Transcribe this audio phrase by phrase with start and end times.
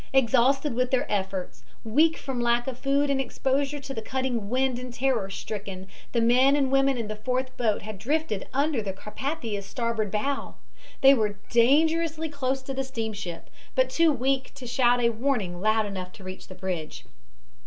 [0.13, 4.79] Exhausted with their efforts, weak from lack of food and exposure to the cutting wind
[4.79, 8.93] and terror stricken, the men and women in the fourth boat had drifted under the
[8.93, 10.55] Carpathia's starboard bow.
[11.01, 15.85] They were dangerously close to the steamship, but too weak to shout a warning loud
[15.85, 17.05] enough to reach the bridge.